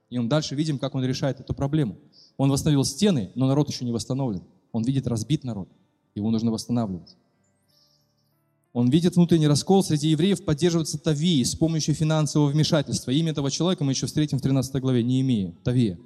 [0.09, 1.99] И мы дальше видим, как он решает эту проблему.
[2.37, 4.45] Он восстановил стены, но народ еще не восстановлен.
[4.73, 5.69] Он видит разбит народ.
[6.15, 7.17] Его нужно восстанавливать.
[8.75, 13.13] Он видит внутренний раскол среди евреев, поддерживается Тавией с помощью финансового вмешательства.
[13.13, 15.97] Имя этого человека мы еще встретим в 13 главе, не имея, Тавия.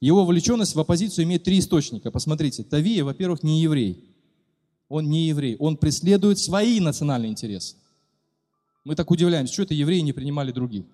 [0.00, 2.10] Его вовлеченность в оппозицию имеет три источника.
[2.10, 4.04] Посмотрите, Тавия, во-первых, не еврей.
[4.88, 5.54] Он не еврей.
[5.60, 7.76] Он преследует свои национальные интересы.
[8.84, 10.84] Мы так удивляемся, что это евреи не принимали других.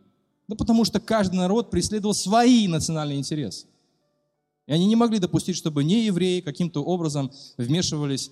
[0.49, 3.65] Да потому что каждый народ преследовал свои национальные интересы.
[4.67, 8.29] И они не могли допустить, чтобы не евреи каким-то образом вмешивались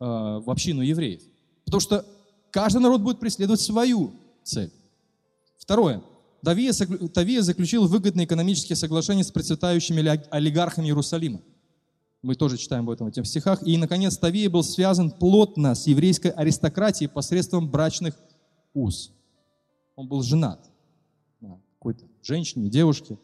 [0.00, 1.20] э, в общину евреев.
[1.66, 2.06] Потому что
[2.50, 4.72] каждый народ будет преследовать свою цель.
[5.58, 6.02] Второе.
[6.42, 11.40] Давия, заключил выгодные экономические соглашения с процветающими олигархами Иерусалима.
[12.22, 13.66] Мы тоже читаем об этом в этих стихах.
[13.66, 18.14] И, наконец, Тавия был связан плотно с еврейской аристократией посредством брачных
[18.74, 19.12] уз.
[19.96, 20.68] Он был женат
[21.78, 23.18] какой-то женщине, девушке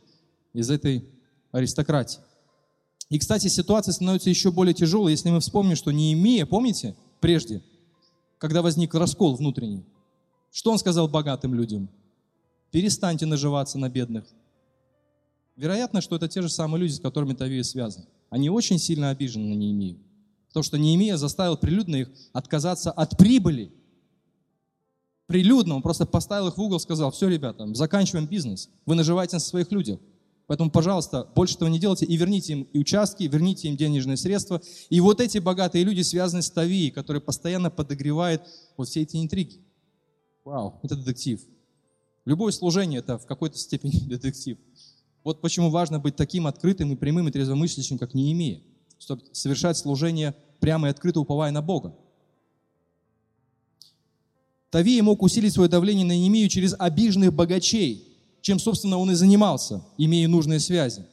[0.53, 1.05] из этой
[1.53, 2.21] аристократии.
[3.11, 7.63] И, кстати, ситуация становится еще более тяжелой, если мы вспомним, что Неемия, помните, прежде,
[8.39, 9.85] когда возник раскол внутренний,
[10.51, 11.89] что он сказал богатым людям?
[12.71, 14.25] Перестаньте наживаться на бедных.
[15.57, 18.07] Вероятно, что это те же самые люди, с которыми Тавия связан.
[18.31, 19.99] Они очень сильно обижены на Неемию.
[20.53, 23.73] То, что Неемия заставил прилюдно их отказаться от прибыли–
[25.27, 29.41] прилюдно, он просто поставил их в угол, сказал, все, ребята, заканчиваем бизнес, вы наживаете на
[29.41, 29.99] своих людях.
[30.47, 34.61] Поэтому, пожалуйста, больше этого не делайте и верните им и участки, верните им денежные средства.
[34.91, 38.43] И вот эти богатые люди связаны с Тавией, который постоянно подогревает
[38.77, 39.61] вот все эти интриги.
[40.45, 41.41] Вау, это детектив.
[42.27, 44.59] Любое служение– это в какой-то степени детектив.
[45.23, 48.61] Вот почему важно быть таким открытым и прямым и трезвомыслящим, как Неемия,
[48.99, 51.97] чтобы совершать служение прямо и открыто уповая на Бога.
[54.71, 58.14] Тавия мог усилить свое давление на Немию через обиженных богачей,
[58.45, 61.07] чем, собственно, он и занимался, имея нужные связи.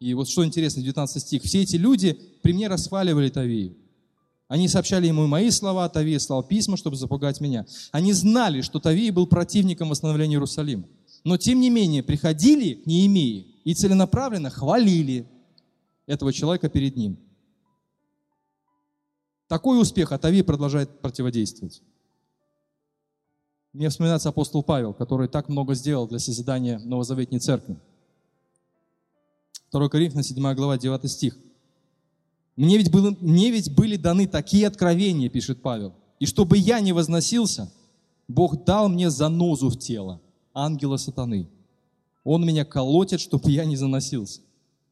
[0.00, 1.44] И вот что интересно, 19 стих.
[1.44, 3.76] Все эти люди при мне расхваливали Тавию.
[4.48, 7.64] Они сообщали ему мои слова, Тавия слал письма, чтобы запугать меня.
[7.92, 10.82] Они знали, что Тавия был противником восстановления Иерусалима.
[11.22, 15.28] Но, тем не менее, приходили к Неемии и целенаправленно хвалили
[16.06, 17.18] этого человека перед ним.
[19.46, 21.82] Такой успех Атавий продолжает противодействовать.
[23.72, 27.78] Мне вспоминается апостол Павел, который так много сделал для созидания Новозаветней Церкви.
[29.72, 31.38] 2 Коринфянам 7 глава, 9 стих.
[32.56, 36.92] Мне ведь, было, «Мне ведь были даны такие откровения, пишет Павел, и чтобы я не
[36.92, 37.72] возносился,
[38.28, 40.20] Бог дал мне занозу в тело,
[40.52, 41.48] ангела сатаны.
[42.24, 44.42] Он меня колотит, чтобы я не заносился.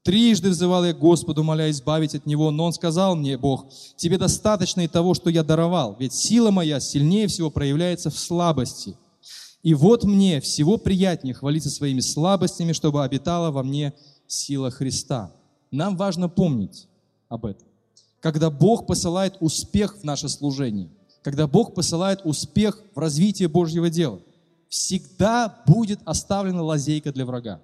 [0.02, 4.80] Трижды взывал я Господу, моля избавить от него, но он сказал мне, Бог, тебе достаточно
[4.80, 8.96] и того, что я даровал, ведь сила моя сильнее всего проявляется в слабости.
[9.62, 13.92] И вот мне всего приятнее хвалиться своими слабостями, чтобы обитала во мне
[14.26, 15.32] сила Христа.
[15.70, 16.88] Нам важно помнить
[17.28, 17.66] об этом.
[18.20, 20.88] Когда Бог посылает успех в наше служение,
[21.22, 24.20] когда Бог посылает успех в развитие Божьего дела,
[24.70, 27.60] всегда будет оставлена лазейка для врага.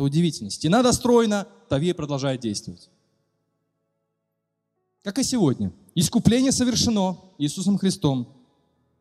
[0.00, 0.48] Это удивительно.
[0.48, 2.88] Стена достроена, Тавия продолжает действовать.
[5.02, 5.74] Как и сегодня.
[5.94, 8.26] Искупление совершено Иисусом Христом.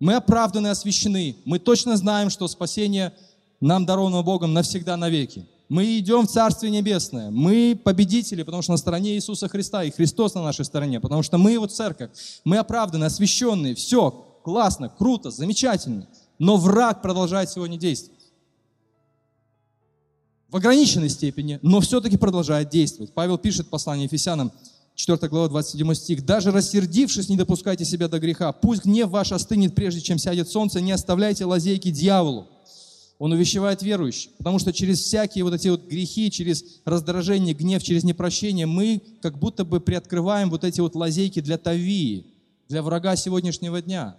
[0.01, 1.37] Мы оправданы, освящены.
[1.45, 3.13] Мы точно знаем, что спасение
[3.61, 5.45] нам даровано Богом навсегда, навеки.
[5.69, 7.31] Мы идем в Царствие Небесное.
[7.31, 11.37] Мы победители, потому что на стороне Иисуса Христа, и Христос на нашей стороне, потому что
[11.37, 12.09] мы Его церковь.
[12.43, 13.73] Мы оправданы, освященные.
[13.73, 14.11] Все
[14.43, 16.09] классно, круто, замечательно.
[16.39, 18.18] Но враг продолжает сегодня действовать.
[20.51, 23.13] В ограниченной степени, но все-таки продолжает действовать.
[23.13, 24.51] Павел пишет в послании Ефесянам,
[24.95, 26.25] 4 глава, 27 стих.
[26.25, 28.51] «Даже рассердившись, не допускайте себя до греха.
[28.51, 30.81] Пусть гнев ваш остынет, прежде чем сядет солнце.
[30.81, 32.47] Не оставляйте лазейки дьяволу.
[33.19, 38.03] Он увещевает верующих, потому что через всякие вот эти вот грехи, через раздражение, гнев, через
[38.03, 42.27] непрощение мы как будто бы приоткрываем вот эти вот лазейки для Тавии,
[42.69, 44.17] для врага сегодняшнего дня,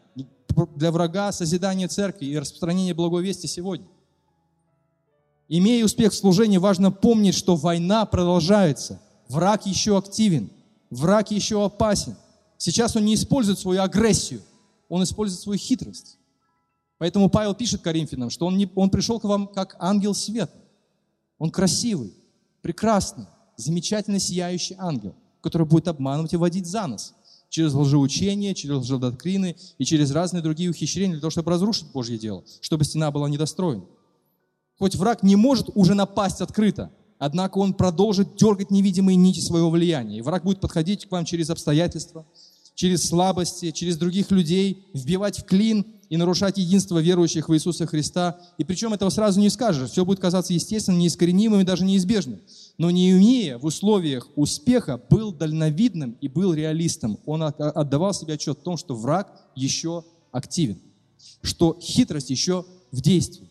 [0.76, 3.86] для врага созидания церкви и распространения благой вести сегодня.
[5.52, 9.02] Имея успех в служении, важно помнить, что война продолжается.
[9.28, 10.48] Враг еще активен,
[10.90, 12.14] враг еще опасен.
[12.56, 14.42] Сейчас он не использует свою агрессию,
[14.88, 16.18] он использует свою хитрость.
[16.98, 20.54] Поэтому Павел пишет Коринфянам, что он, не, он пришел к вам как ангел света.
[21.36, 22.14] Он красивый,
[22.62, 23.26] прекрасный,
[23.56, 27.12] замечательно сияющий ангел, который будет обманывать и водить за нос
[27.48, 32.44] через лжеучение, через лжедоктрины и через разные другие ухищрения для того, чтобы разрушить Божье дело,
[32.60, 33.82] чтобы стена была недостроена.
[34.80, 40.16] Хоть враг не может уже напасть открыто, однако он продолжит дергать невидимые нити своего влияния.
[40.16, 42.26] И враг будет подходить к вам через обстоятельства,
[42.74, 48.40] через слабости, через других людей, вбивать в клин и нарушать единство верующих в Иисуса Христа.
[48.56, 49.90] И причем этого сразу не скажешь.
[49.90, 52.40] Все будет казаться естественным, неискоренимым и даже неизбежным.
[52.78, 57.18] Но Неемия в условиях успеха был дальновидным и был реалистом.
[57.26, 60.80] Он отдавал себе отчет в том, что враг еще активен,
[61.42, 63.49] что хитрость еще в действии.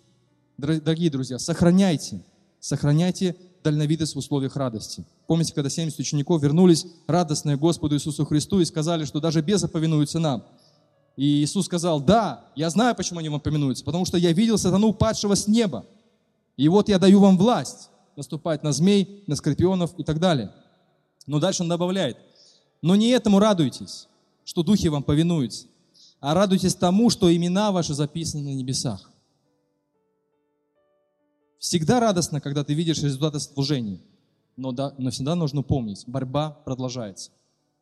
[0.60, 2.22] Дорогие друзья, сохраняйте,
[2.60, 5.05] сохраняйте дальновидность в условиях радости.
[5.28, 10.20] Помните, когда 70 учеников вернулись радостные Господу Иисусу Христу и сказали, что даже безы повинуются
[10.20, 10.43] нам–
[11.20, 14.93] и Иисус сказал, да, я знаю, почему они вам поминуются, потому что я видел сатану,
[14.93, 15.86] падшего с неба.
[16.55, 20.53] И вот я даю вам власть наступать на змей, на скорпионов и так далее.
[21.28, 22.16] Но дальше он добавляет,
[22.82, 24.07] но не этому радуйтесь,
[24.45, 25.68] что духи вам повинуются,
[26.22, 29.09] а радуйтесь тому, что имена ваши записаны на небесах.
[31.60, 33.99] Всегда радостно, когда ты видишь результаты служения,
[34.55, 37.32] но, да, но всегда нужно помнить, борьба продолжается.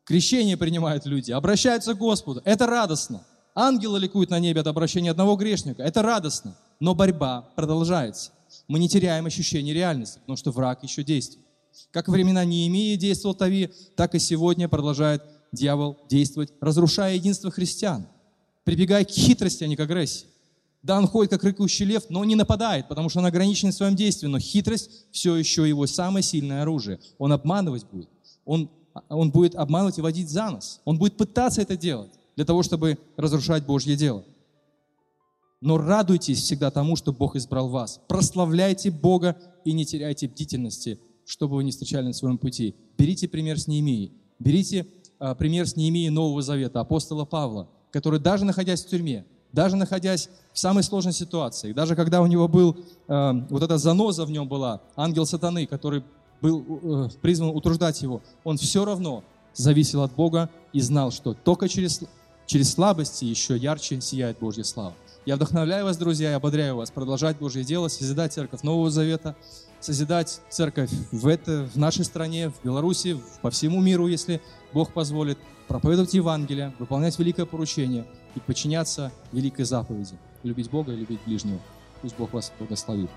[0.04, 2.42] Крещение принимают люди, обращаются к Господу.
[2.44, 3.24] Это радостно.
[3.54, 5.82] Ангелы ликуют на небе от обращения одного грешника.
[5.82, 6.56] Это радостно.
[6.80, 8.32] Но борьба продолжается.
[8.68, 11.44] Мы не теряем ощущение реальности, потому что враг еще действует.
[11.90, 15.22] Как времена Неемии действовал Тави, так и сегодня продолжает
[15.52, 18.06] дьявол действовать, разрушая единство христиан,
[18.64, 20.26] прибегая к хитрости, а не к агрессии.
[20.82, 23.96] Да, он ходит как рыкающий лев, но не нападает, потому что он ограничен в своем
[23.96, 24.28] действии.
[24.28, 27.00] Но хитрость все еще его самое сильное оружие.
[27.18, 28.08] Он обманывать будет.
[28.44, 28.70] Он
[29.08, 30.80] он будет обманывать и водить за нос.
[30.84, 34.24] Он будет пытаться это делать для того, чтобы разрушать Божье дело.
[35.60, 38.00] Но радуйтесь всегда тому, что Бог избрал вас.
[38.08, 42.76] Прославляйте Бога и не теряйте бдительности, чтобы вы не встречали на своем пути.
[42.96, 44.12] Берите пример с Неемией.
[44.38, 44.86] Берите
[45.18, 50.28] а, пример с Неемией Нового Завета, апостола Павла, который даже находясь в тюрьме, даже находясь
[50.52, 52.76] в самой сложной ситуации, даже когда у него был,
[53.08, 56.04] э, вот эта заноза в нем была, ангел сатаны, который
[56.40, 59.24] был э, призван утруждать его, он все равно
[59.54, 62.02] зависел от Бога и знал, что только через,
[62.46, 64.94] через слабости еще ярче сияет Божья слава.
[65.26, 69.36] Я вдохновляю вас, друзья, и ободряю вас продолжать Божье дело, созидать церковь Нового Завета,
[69.80, 74.40] созидать церковь в, это, в нашей стране, в Беларуси, по всему миру, если
[74.72, 78.06] Бог позволит, проповедовать Евангелие, выполнять великое поручение
[78.38, 81.60] и подчиняться великой заповеди, любить Бога и любить ближнего.
[82.00, 83.10] Пусть Бог вас благословит.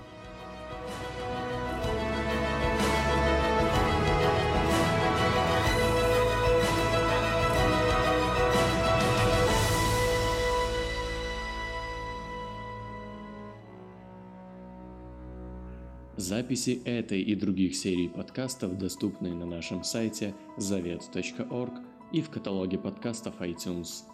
[16.16, 21.74] Записи этой и других серий подкастов доступны на нашем сайте завет.орг
[22.12, 24.04] и в каталоге подкастов iTunes.